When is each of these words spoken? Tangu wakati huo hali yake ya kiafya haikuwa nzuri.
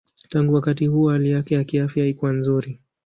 Tangu 0.29 0.53
wakati 0.53 0.85
huo 0.87 1.09
hali 1.11 1.29
yake 1.31 1.55
ya 1.55 1.63
kiafya 1.63 2.03
haikuwa 2.03 2.33
nzuri. 2.33 2.79